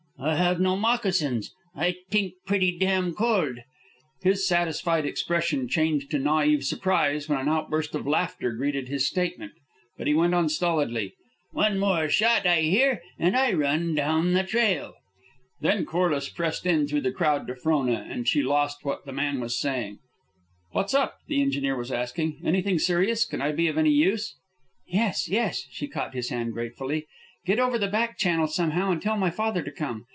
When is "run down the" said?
13.53-14.43